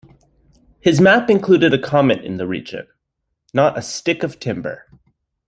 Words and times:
His 0.79 0.99
map 0.99 1.29
included 1.29 1.75
a 1.75 1.77
comment 1.79 2.23
in 2.25 2.37
the 2.37 2.47
region, 2.47 2.87
"not 3.53 3.77
a 3.77 3.83
stick 3.83 4.23
of 4.23 4.39
timber". 4.39 4.87